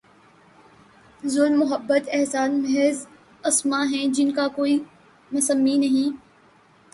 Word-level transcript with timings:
ظلم، 1.23 1.59
محبت، 1.59 2.09
احساس، 2.11 2.49
محض 2.51 3.05
اسما 3.43 3.83
ہیں 3.91 4.05
جن 4.07 4.31
کا 4.31 4.47
کوئی 4.47 4.79
مسمی 5.31 5.77
نہیں؟ 5.77 6.17